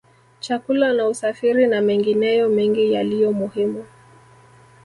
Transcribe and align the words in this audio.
Chakula 0.39 0.93
na 0.93 1.07
usafiri 1.07 1.67
na 1.67 1.81
mengineyo 1.81 2.49
mengi 2.49 2.91
yaliyo 2.93 3.31
muhimu 3.33 3.85